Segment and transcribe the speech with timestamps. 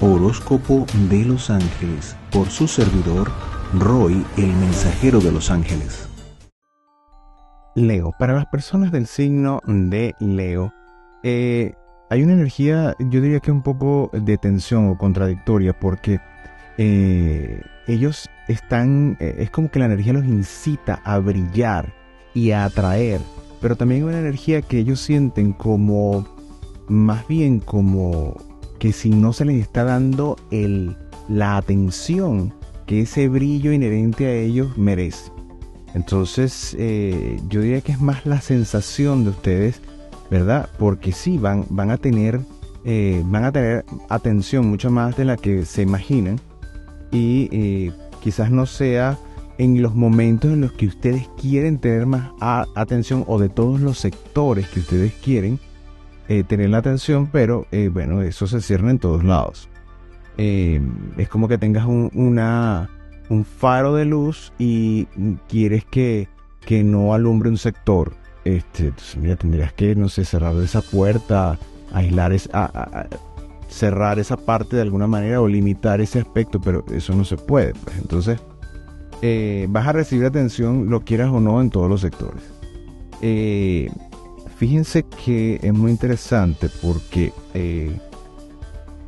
[0.00, 3.32] Horóscopo de los Ángeles por su servidor
[3.74, 6.08] Roy, el mensajero de los ángeles.
[7.74, 10.72] Leo, para las personas del signo de Leo,
[11.24, 11.74] eh,
[12.10, 16.20] hay una energía, yo diría que un poco de tensión o contradictoria, porque
[16.78, 21.92] eh, ellos están, eh, es como que la energía los incita a brillar
[22.34, 23.20] y a atraer,
[23.60, 26.24] pero también hay una energía que ellos sienten como,
[26.86, 28.47] más bien como
[28.78, 30.96] que si no se les está dando el,
[31.28, 32.54] la atención
[32.86, 35.30] que ese brillo inherente a ellos merece.
[35.94, 39.80] Entonces, eh, yo diría que es más la sensación de ustedes,
[40.30, 40.68] ¿verdad?
[40.78, 42.40] Porque sí, van, van a tener,
[42.84, 46.40] eh, van a tener atención mucho más de la que se imaginan
[47.10, 49.18] y eh, quizás no sea
[49.58, 52.30] en los momentos en los que ustedes quieren tener más
[52.74, 55.58] atención o de todos los sectores que ustedes quieren
[56.46, 59.68] tener la atención, pero bueno, eso se cierra en todos lados.
[60.38, 60.80] Eh,
[61.16, 65.06] es como que tengas un, un faro de luz y
[65.48, 66.28] quieres que,
[66.64, 68.14] que no alumbre un sector.
[68.44, 71.58] Este, entonces, mira, tendrías que, no sé, cerrar esa puerta,
[71.92, 73.08] aislar, esa,
[73.68, 77.74] cerrar esa parte de alguna manera o limitar ese aspecto, pero eso no se puede.
[77.74, 77.98] Pues.
[77.98, 78.38] Entonces,
[79.22, 82.42] eh, vas a recibir atención, lo quieras o no, en todos los sectores.
[83.22, 83.90] Eh,
[84.58, 87.32] fíjense que es muy interesante porque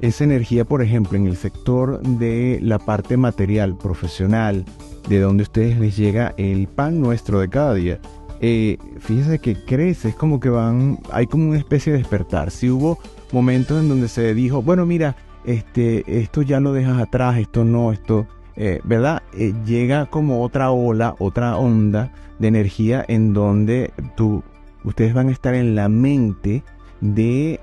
[0.01, 4.65] esa energía, por ejemplo, en el sector de la parte material, profesional,
[5.09, 8.01] de donde a ustedes les llega el pan nuestro de cada día,
[8.41, 12.51] eh, fíjense que crece, es como que van, hay como una especie de despertar.
[12.51, 12.99] Si hubo
[13.33, 17.93] momentos en donde se dijo, bueno, mira, este, esto ya lo dejas atrás, esto no,
[17.93, 19.23] esto, eh, ¿verdad?
[19.35, 24.43] Eh, llega como otra ola, otra onda de energía en donde tú,
[24.85, 26.63] ustedes van a estar en la mente
[27.01, 27.61] de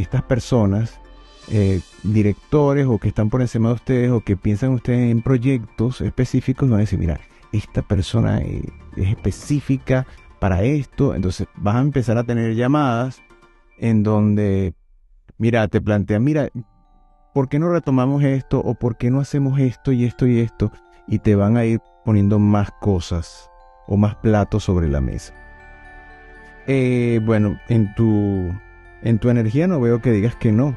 [0.00, 1.00] estas personas
[1.50, 6.02] eh, directores o que están por encima de ustedes o que piensan ustedes en proyectos
[6.02, 7.20] específicos, van a decir, mira,
[7.52, 10.06] esta persona eh, es específica
[10.40, 13.22] para esto, entonces vas a empezar a tener llamadas
[13.78, 14.74] en donde,
[15.38, 16.50] mira, te plantean, mira,
[17.32, 20.70] ¿por qué no retomamos esto o por qué no hacemos esto y esto y esto?
[21.06, 23.50] Y te van a ir poniendo más cosas
[23.86, 25.32] o más platos sobre la mesa.
[26.70, 28.52] Eh, bueno, en tu,
[29.02, 30.76] en tu energía no veo que digas que no.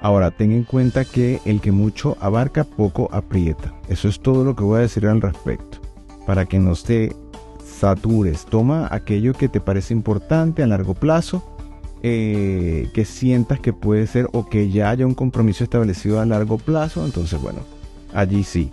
[0.00, 3.74] Ahora, ten en cuenta que el que mucho abarca, poco aprieta.
[3.88, 5.78] Eso es todo lo que voy a decir al respecto.
[6.26, 7.14] Para que no te
[7.64, 11.42] satures, toma aquello que te parece importante a largo plazo,
[12.02, 16.58] eh, que sientas que puede ser o que ya haya un compromiso establecido a largo
[16.58, 17.04] plazo.
[17.04, 17.60] Entonces, bueno,
[18.14, 18.70] allí sí.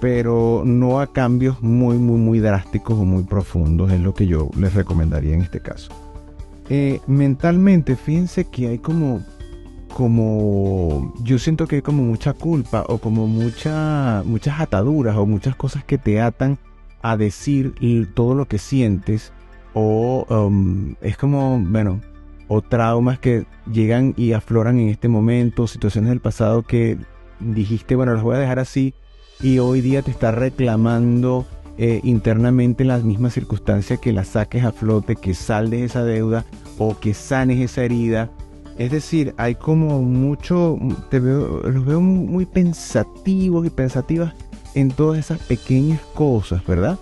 [0.00, 4.48] Pero no a cambios muy, muy, muy drásticos o muy profundos, es lo que yo
[4.56, 5.90] les recomendaría en este caso.
[6.68, 9.20] Eh, mentalmente, fíjense que hay como
[9.88, 15.56] como yo siento que hay como mucha culpa o como mucha, muchas ataduras o muchas
[15.56, 16.58] cosas que te atan
[17.02, 17.74] a decir
[18.14, 19.32] todo lo que sientes
[19.74, 22.00] o um, es como, bueno,
[22.48, 26.98] o traumas que llegan y afloran en este momento, situaciones del pasado que
[27.40, 28.94] dijiste, bueno, las voy a dejar así
[29.40, 34.72] y hoy día te está reclamando eh, internamente las mismas circunstancias que las saques a
[34.72, 36.44] flote, que saldes esa deuda
[36.78, 38.30] o que sanes esa herida
[38.78, 40.78] es decir, hay como mucho,
[41.10, 44.34] te veo, los veo muy pensativos y pensativas
[44.74, 46.96] en todas esas pequeñas cosas, ¿verdad?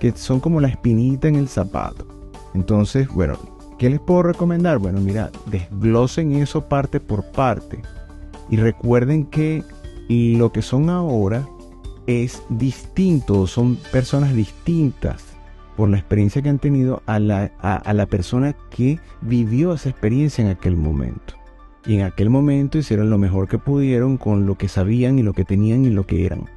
[0.00, 2.08] Que son como la espinita en el zapato.
[2.54, 3.38] Entonces, bueno,
[3.78, 4.78] ¿qué les puedo recomendar?
[4.78, 7.80] Bueno, mira, desglosen eso parte por parte.
[8.50, 9.62] Y recuerden que
[10.08, 11.46] lo que son ahora
[12.06, 15.24] es distinto, son personas distintas
[15.76, 20.44] por la experiencia que han tenido a la, a, la persona que vivió esa experiencia
[20.44, 21.34] en aquel momento.
[21.86, 25.32] Y en aquel momento hicieron lo mejor que pudieron con lo que sabían y lo
[25.32, 26.48] que tenían y lo que eran.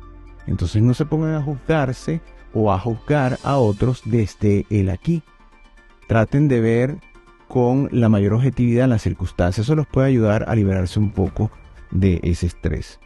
[0.45, 2.21] Entonces no se pongan a juzgarse
[2.53, 5.23] o a juzgar a otros desde el aquí.
[6.07, 6.97] Traten de ver
[7.47, 9.65] con la mayor objetividad las circunstancias.
[9.65, 11.49] Eso los puede ayudar a liberarse un poco
[11.89, 12.99] de ese estrés.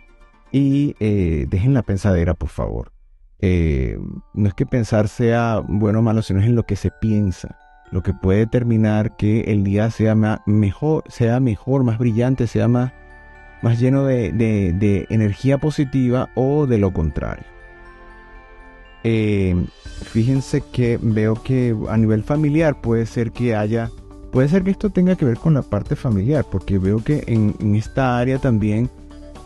[0.51, 2.92] Y eh, dejen la pensadera, por favor.
[3.42, 3.98] Eh,
[4.34, 7.57] no es que pensar sea bueno o malo, sino es en lo que se piensa,
[7.92, 10.16] lo que puede determinar que el día sea
[10.46, 12.92] mejor, sea mejor, más brillante, sea más,
[13.62, 17.46] más lleno de, energía positiva o de lo contrario.
[19.06, 19.56] Eh,
[20.04, 23.90] fíjense que veo que a nivel familiar puede ser que haya,
[24.34, 27.75] puede ser que esto tenga que ver con la parte familiar, porque veo que en,
[27.75, 28.90] esta área también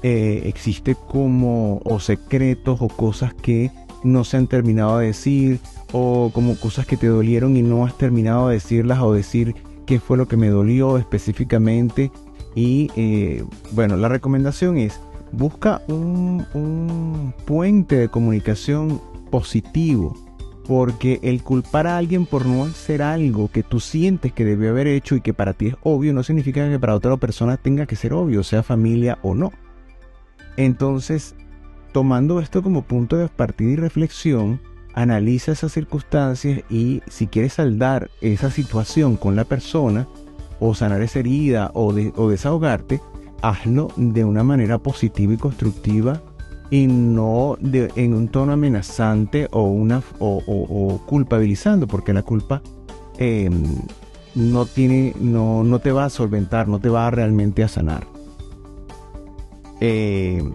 [0.03, 3.71] eh, existe como o secretos o cosas que
[4.03, 5.59] no se han terminado de decir
[5.93, 9.55] o como cosas que te dolieron y no has terminado de decirlas o decir
[9.85, 12.11] qué fue lo que me dolió específicamente.
[12.55, 14.99] Y eh, bueno, la recomendación es
[15.31, 19.01] busca un, un puente de comunicación
[19.31, 20.15] positivo,
[20.67, 24.87] porque el culpar a alguien por no hacer algo que tú sientes que debió haber
[24.87, 27.95] hecho y que para ti es obvio, no significa que para otra persona tenga que
[27.95, 29.51] ser obvio, sea familia o no.
[30.57, 31.35] Entonces,
[31.91, 34.61] tomando esto como punto de partida y reflexión,
[34.93, 40.07] analiza esas circunstancias y si quieres saldar esa situación con la persona,
[40.59, 43.01] o sanar esa herida, o, o desahogarte,
[43.41, 46.21] hazlo de una manera positiva y constructiva
[46.73, 52.63] y no en un tono amenazante o, una, o, culpabilizando, porque la culpa
[53.19, 53.63] em,
[54.33, 58.07] no, tiene, no, te va a solventar, no te va realmente a sanar.
[59.85, 60.53] Em,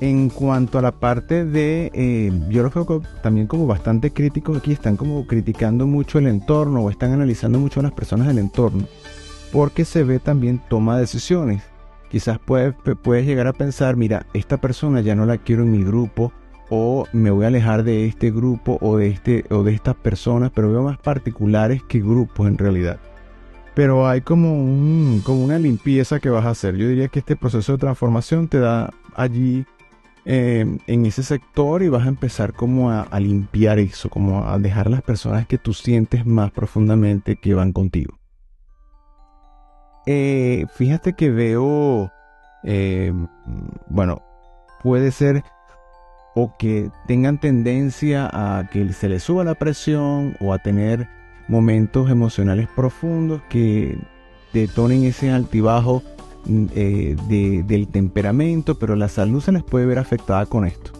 [0.00, 4.72] en cuanto a la parte de, em, yo lo veo también como bastante críticos aquí,
[4.72, 8.84] están como criticando mucho el entorno o están analizando mucho a las personas del entorno,
[9.52, 11.62] porque se ve también toma de decisiones
[12.08, 15.84] quizás puedes, puedes llegar a pensar, mira, esta persona ya no la quiero en mi
[15.84, 16.32] grupo
[16.70, 20.50] o me voy a alejar de este grupo o de, este, o de estas personas,
[20.54, 22.98] pero veo más particulares que grupos en realidad.
[23.78, 26.74] Pero hay como, un, como una limpieza que vas a hacer.
[26.74, 29.66] Yo diría que este proceso de transformación te da allí
[30.24, 34.90] em, en ese sector y vas a empezar como a, limpiar eso, como a dejar
[34.90, 38.18] las personas que tú sientes más profundamente que van contigo.
[40.06, 42.10] Eh, fíjate que veo,
[42.64, 43.12] eh,
[43.90, 44.20] bueno,
[44.82, 45.44] puede ser
[46.34, 51.08] o que tengan tendencia a que se les suba la presión o a tener
[51.48, 53.98] momentos emocionales profundos que
[54.52, 56.02] detonen ese altibajo
[56.46, 60.92] mm, eh, del temperamento, pero la salud se les puede ver afectada con esto.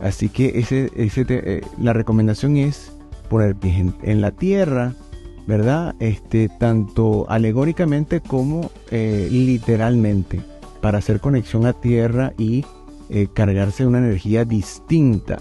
[0.00, 2.92] Así que ese, la recomendación es
[3.28, 4.94] poner pies en la tierra,
[5.46, 5.94] ¿verdad?
[6.00, 10.40] Este, tanto alegóricamente como eh, literalmente,
[10.80, 12.64] para hacer conexión a tierra y
[13.10, 15.38] eh, cargarse de una energía distinta,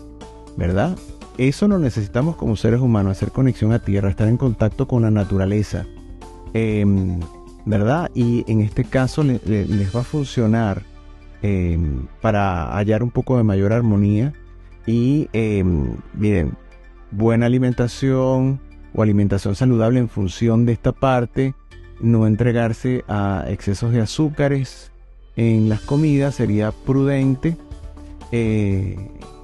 [0.57, 0.97] ¿verdad?
[1.41, 5.09] Eso lo necesitamos como seres humanos, hacer conexión a tierra, estar en contacto con la
[5.09, 5.87] naturaleza,
[6.53, 7.19] em,
[7.65, 8.11] ¿verdad?
[8.13, 10.83] Y en este caso les va a funcionar
[11.41, 14.33] em, para hallar un poco de mayor armonía
[14.85, 16.53] y, em, miren,
[17.09, 18.61] buena alimentación,
[18.93, 21.55] o alimentación saludable en función de esta parte,
[21.99, 24.91] no entregarse a excesos de azúcares
[25.35, 27.57] en las comidas sería prudente
[28.31, 28.95] eh,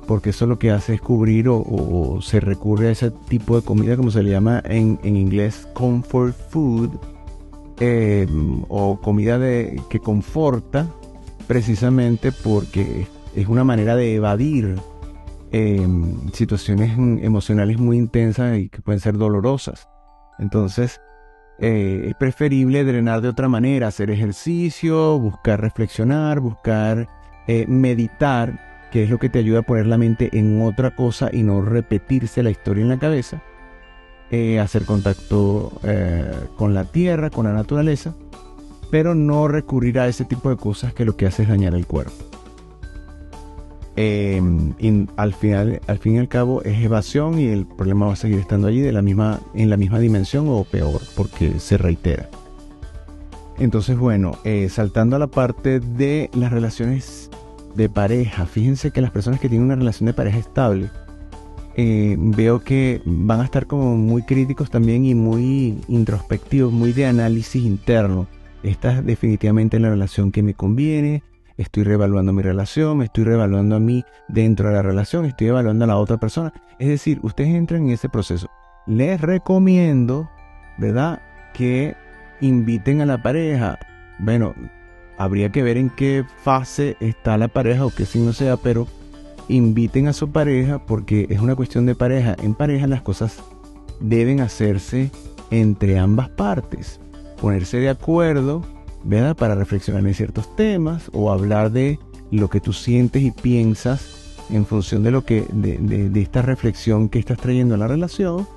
[0.07, 3.97] porque eso lo que hace es cubrir o, se recurre a ese tipo de comida
[3.97, 6.89] como se le llama en, inglés comfort food
[7.79, 8.27] eh,
[8.69, 10.87] o comida de, que conforta
[11.45, 14.77] precisamente porque es una manera de evadir
[15.49, 19.87] Em, situaciones emocionales muy intensas y que pueden ser dolorosas.
[20.39, 20.99] Entonces,
[21.59, 27.07] eh, es preferible drenar de otra manera, hacer ejercicio, buscar reflexionar, buscar
[27.47, 31.43] eh, meditar, es lo que te ayuda a poner la mente en otra cosa y
[31.43, 33.41] no repetirse la historia en la cabeza.
[34.29, 35.71] Eh, hacer contacto
[36.57, 38.13] con la tierra, con la naturaleza,
[38.91, 41.85] pero no recurrir a ese tipo de cosas que lo que hace es dañar el
[41.85, 42.27] cuerpo.
[43.99, 48.15] Em, al final, al fin y al cabo es evasión y el problema va a
[48.15, 52.29] seguir estando allí en la misma dimensión o peor, porque se reitera.
[53.57, 57.31] Entonces, bueno, eh, saltando a la parte de las relaciones
[57.77, 60.89] de pareja, fíjense que las personas que tienen una relación de pareja estable,
[61.75, 67.05] eh, veo que van a estar como muy críticos también y muy introspectivos, muy de
[67.05, 68.27] análisis interno.
[68.63, 71.21] Esta es definitivamente la relación que me conviene,
[71.55, 75.85] estoy reevaluando mi relación, me estoy reevaluando a mí dentro de la relación, estoy evaluando
[75.85, 76.51] a la otra persona.
[76.79, 78.47] Es decir, ustedes entran en ese proceso.
[78.87, 80.27] Les recomiendo,
[80.79, 81.21] ¿verdad?,
[81.53, 81.95] que
[82.41, 83.77] inviten a la pareja.
[84.17, 84.55] Bueno,
[85.17, 88.87] habría que ver en qué fase está la pareja o qué signo sea, pero
[89.47, 92.35] inviten a su pareja porque es una cuestión de pareja.
[92.41, 93.43] En pareja las cosas
[93.99, 95.11] deben hacerse
[95.51, 96.99] entre ambas partes.
[97.39, 98.63] Ponerse de acuerdo
[99.03, 99.35] ¿verdad?
[99.35, 101.99] Para reflexionar en ciertos temas o hablar de
[102.31, 107.19] lo que tú sientes y piensas en función de lo que de, esta reflexión que
[107.19, 108.47] estás trayendo a la relación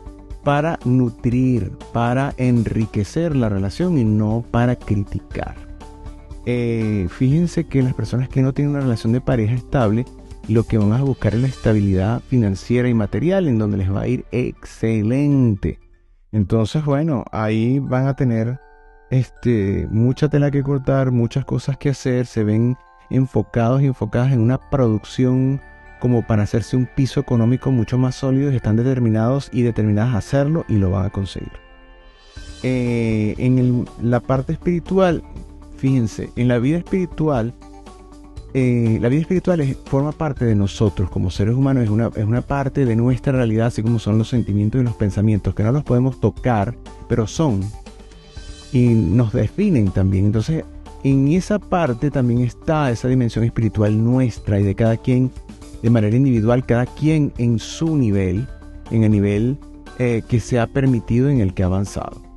[0.42, 5.69] para nutrir, para enriquecer la relación y no para criticar.
[6.46, 10.04] Eh, fíjense que las personas que no tienen una relación de pareja estable,
[10.48, 14.02] lo que van a buscar es la estabilidad financiera y material, en donde les va
[14.02, 15.78] a ir excelente.
[16.32, 18.58] Entonces, bueno, ahí van a tener
[19.10, 22.76] este, mucha tela que cortar, muchas cosas que hacer, se ven
[23.10, 25.60] enfocados y enfocadas en una producción
[26.00, 30.64] como para hacerse un piso económico mucho más sólido, están determinados y determinadas a hacerlo
[30.68, 31.52] y lo van a conseguir.
[32.62, 35.22] Eh, en la parte espiritual,
[35.80, 37.54] fíjense, en la vida espiritual
[38.52, 42.42] eh, la vida espiritual forma parte de nosotros como seres humanos, es una, es una
[42.42, 45.84] parte de nuestra realidad, así como son los sentimientos y los pensamientos, que no los
[45.84, 46.76] podemos tocar,
[47.08, 47.60] pero son
[48.72, 50.26] y nos definen también.
[50.26, 50.64] Entonces,
[51.04, 55.30] en esa parte también está esa dimensión espiritual nuestra y de cada quien
[55.82, 58.48] de manera individual, cada quien en su nivel,
[58.90, 59.58] en el nivel
[59.98, 62.29] eh, que se ha permitido en el que ha avanzado.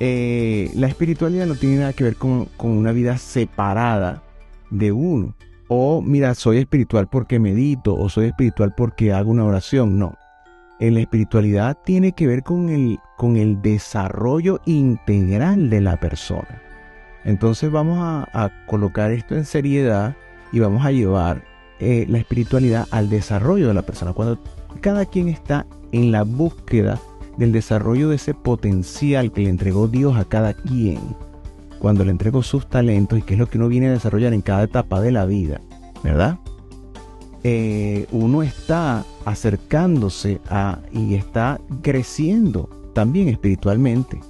[0.00, 4.22] Eh, la espiritualidad no tiene nada que ver con, con una vida separada
[4.70, 5.34] de uno.
[5.68, 9.98] O mira, soy espiritual porque medito o soy espiritual porque hago una oración.
[9.98, 10.16] No.
[10.90, 16.60] La espiritualidad tiene que ver con el, con el desarrollo integral de la persona.
[17.24, 20.14] Entonces vamos a, colocar esto en seriedad
[20.52, 21.42] y vamos a llevar
[21.80, 24.12] eh, la espiritualidad al desarrollo de la persona.
[24.12, 24.38] Cuando
[24.80, 27.00] cada quien está en la búsqueda
[27.36, 30.98] del desarrollo de ese potencial que le entregó Dios a cada quien,
[31.78, 34.42] cuando le entregó sus talentos y qué es lo que uno viene a desarrollar en
[34.42, 35.60] cada etapa de la vida,
[36.02, 36.38] ¿verdad?
[37.42, 44.20] Eh, uno está acercándose a y está creciendo también espiritualmente,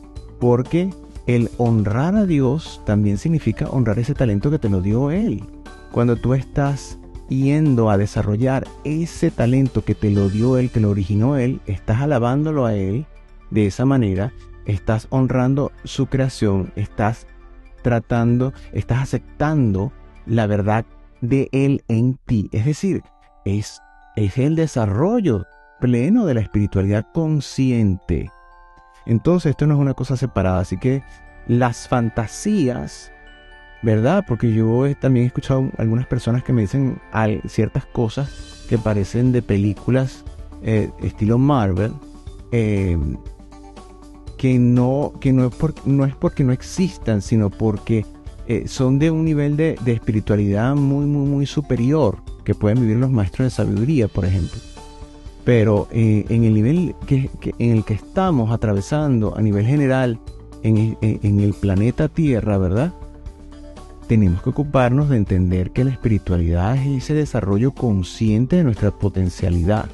[0.41, 0.91] porque
[1.27, 5.45] el honrar a Dios también significa honrar ese talento que te lo dio Él.
[5.93, 10.91] Cuando tú estás yendo a desarrollar ese talento que te lo dio Él, que lo
[10.91, 13.07] originó Él, estás alabándolo a Él
[13.51, 14.33] de esa manera,
[14.67, 17.27] estás honrando su creación, estás
[17.83, 19.93] tratando, estás aceptando
[20.27, 20.85] la verdad
[21.21, 22.49] de Él en ti.
[22.53, 23.03] Es decir,
[23.45, 23.81] es,
[24.17, 25.47] es el desarrollo
[25.81, 28.31] pleno de la espiritualidad consciente.
[29.07, 31.03] Entonces esto no es una cosa separada, así que
[31.47, 33.13] las fantasías,
[33.85, 34.25] ¿verdad?
[34.27, 36.99] Porque yo también he escuchado algunas personas que me dicen
[37.47, 40.25] ciertas cosas que parecen de películas
[40.63, 41.93] eh, estilo Marvel,
[42.51, 42.99] eh,
[44.39, 48.07] que, no, que no, es no es porque no existan, sino porque
[48.49, 53.11] eh, son de un nivel de, espiritualidad muy, muy, muy superior que pueden vivir los
[53.11, 54.61] maestros de sabiduría, por ejemplo.
[55.45, 60.19] Pero en el nivel que, en el que estamos atravesando a nivel general
[60.63, 62.95] en, en el planeta Tierra, ¿verdad?
[64.07, 69.87] Tenemos que ocuparnos de entender que la espiritualidad es ese desarrollo consciente de nuestra potencialidad.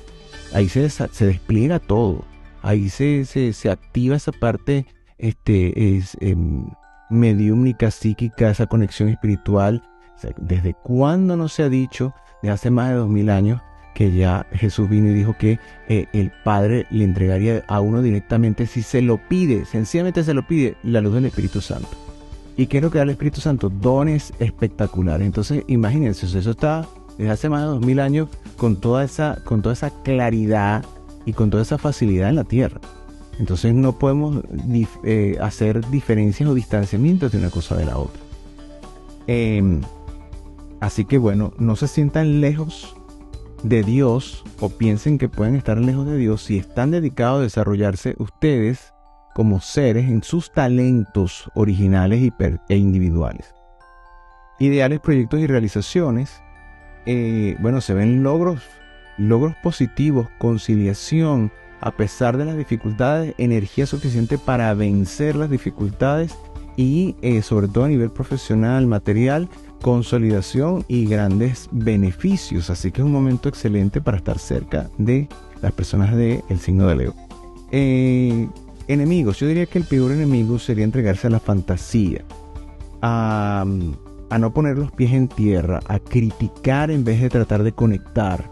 [0.52, 2.24] Ahí se, despliega todo.
[2.62, 4.86] Ahí se, se, activa esa parte
[5.18, 6.16] este, es,
[7.08, 9.82] mediúmnica, psíquica, esa conexión espiritual.
[10.38, 12.12] ¿Desde cuándo no se ha dicho,
[12.42, 13.62] de hace más de dos mil años,
[13.94, 18.66] que ya Jesús vino y dijo que eh, el Padre le entregaría a uno directamente
[18.66, 22.09] si se lo pide, sencillamente se lo pide, la luz del Espíritu Santo.
[22.56, 23.70] ¿Y qué es lo que da el Espíritu Santo?
[23.70, 25.26] Dones espectaculares.
[25.26, 29.62] Entonces, imagínense, eso está desde hace más de dos mil años con toda esa, con
[29.62, 30.84] toda esa claridad
[31.26, 32.80] y con toda esa facilidad en la tierra.
[33.38, 34.42] Entonces no podemos
[35.04, 38.20] eh, hacer diferencias o distanciamientos de una cosa de la otra.
[39.26, 39.80] Em,
[40.80, 42.94] así que bueno, no se sientan lejos
[43.62, 48.14] de Dios o piensen que pueden estar lejos de Dios si están dedicados a desarrollarse
[48.18, 48.92] ustedes
[49.34, 52.32] como seres en sus talentos originales
[52.68, 53.54] e individuales.
[54.58, 56.42] Ideales, proyectos y realizaciones.
[57.06, 58.62] Eh, bueno, se ven logros,
[59.16, 66.36] logros positivos, conciliación, a pesar de las dificultades, energía suficiente para vencer las dificultades
[66.76, 69.48] y eh, sobre todo a nivel profesional, material,
[69.80, 72.70] consolidación y grandes beneficios.
[72.70, 75.28] Así que es un momento excelente para estar cerca de
[75.62, 77.14] las personas del signo de Leo.
[77.72, 78.48] Eh,
[78.92, 82.24] enemigos, yo diría que el peor enemigo sería entregarse a la fantasía,
[83.02, 83.64] a,
[84.30, 88.50] a no poner los pies en tierra, a criticar en vez de tratar de conectar.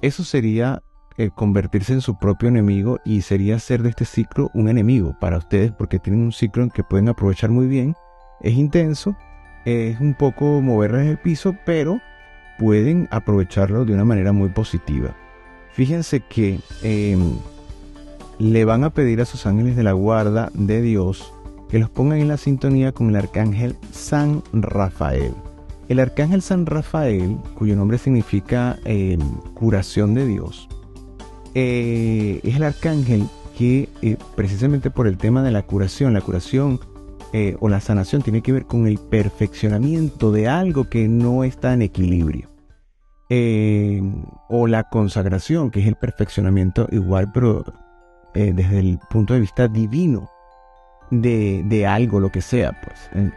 [0.00, 0.82] Eso sería
[1.18, 5.36] eh, convertirse en su propio enemigo y sería hacer de este ciclo un enemigo para
[5.36, 7.94] ustedes porque tienen un ciclo en que pueden aprovechar muy bien.
[8.40, 9.14] Es intenso,
[9.66, 12.00] es un poco moverles el piso, pero
[12.58, 15.14] pueden aprovecharlo de una manera muy positiva.
[15.72, 17.36] Fíjense que em,
[18.42, 21.32] le van a pedir a sus ángeles de la guarda de Dios
[21.70, 25.32] que los pongan en la sintonía con el arcángel San Rafael.
[25.88, 29.20] El arcángel San Rafael, cuyo nombre significa em,
[29.54, 30.68] curación de Dios,
[31.54, 36.80] eh, es el arcángel que eh, precisamente por el tema de la curación, la curación
[37.32, 41.74] eh, o la sanación tiene que ver con el perfeccionamiento de algo que no está
[41.74, 42.48] en equilibrio.
[44.48, 47.64] o la consagración, que es el perfeccionamiento igual, pero
[48.34, 50.30] desde el punto de vista divino
[51.10, 53.28] de, de algo, lo que sea, pues,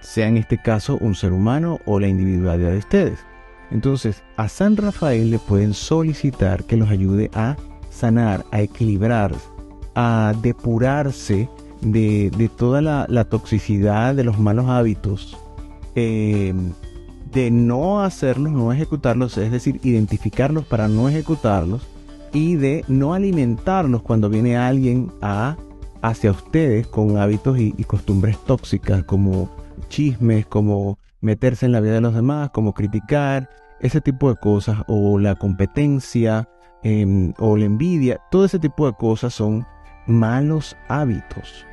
[0.00, 3.18] sea en este caso un ser humano o la individualidad de ustedes.
[3.70, 7.56] Entonces, a San Rafael le pueden solicitar que los ayude a
[7.90, 9.34] sanar, a equilibrar,
[9.94, 11.48] a depurarse
[11.80, 15.36] de, toda la, toxicidad de los malos hábitos,
[15.94, 16.72] em,
[17.32, 21.82] de no hacerlos, no ejecutarlos, es decir, identificarlos para no ejecutarlos
[22.34, 25.56] y de no alimentarlos cuando viene alguien a,
[26.02, 29.48] hacia ustedes con hábitos y, costumbres tóxicas como
[29.88, 33.48] chismes, como meterse en la vida de los demás, como criticar,
[33.80, 36.48] ese tipo de cosas, o la competencia,
[36.82, 39.64] em, o la envidia, todo ese tipo de cosas son
[40.06, 41.64] malos hábitos.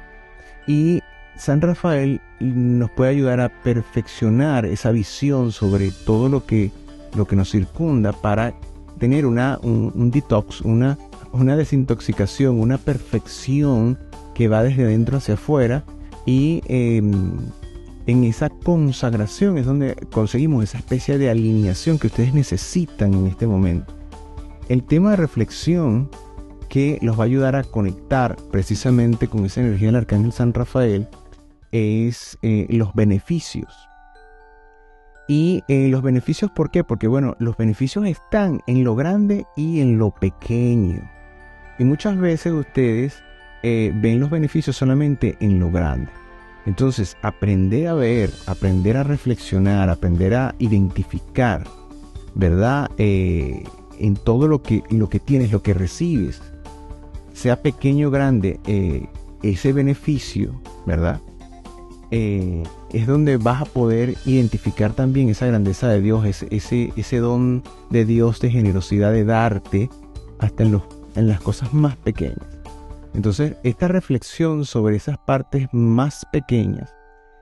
[0.68, 1.02] Y
[1.36, 6.72] San Rafael nos puede ayudar a perfeccionar esa visión sobre todo lo que,
[7.16, 8.54] lo que nos circunda para
[9.02, 10.96] tener una, un, detox, una,
[11.34, 13.98] una desintoxicación, una perfección
[14.36, 15.84] que va desde dentro hacia afuera
[16.28, 17.32] y em,
[18.06, 23.48] en esa consagración es donde conseguimos esa especie de alineación que ustedes necesitan en este
[23.48, 23.92] momento.
[24.70, 26.08] El tema de reflexión
[26.70, 31.08] que los va a ayudar a conectar precisamente con esa energía del Arcángel San Rafael
[31.72, 33.74] es eh, los beneficios.
[35.32, 36.84] Y eh, los beneficios, ¿por qué?
[36.84, 41.10] Porque bueno, los beneficios están en lo grande y en lo pequeño.
[41.80, 43.24] Y muchas veces ustedes
[43.64, 46.12] eh, ven los beneficios solamente en lo grande.
[46.66, 51.64] Entonces, aprender a ver, aprender a reflexionar, aprender a identificar,
[52.36, 52.92] ¿verdad?
[52.98, 56.42] en todo lo que, lo que tienes, lo que recibes,
[57.32, 58.60] sea pequeño o grande,
[59.42, 61.22] ese beneficio, ¿verdad?
[62.94, 68.06] Es donde vas a poder identificar también esa grandeza de Dios, ese, ese, don de
[68.06, 69.90] Dios de generosidad de darte
[70.40, 70.84] hasta en, los,
[71.16, 72.62] en las cosas más pequeñas.
[73.14, 76.94] Entonces, esta reflexión sobre esas partes más pequeñas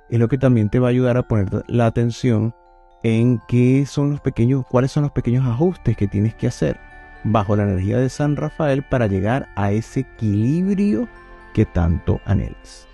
[0.09, 2.53] es lo que también te va a ayudar a poner la atención
[3.03, 6.79] en qué son los pequeños, cuáles son los pequeños ajustes que tienes que hacer
[7.23, 11.07] bajo la energía de San Rafael para llegar a ese equilibrio
[11.53, 12.88] que tanto anhelas.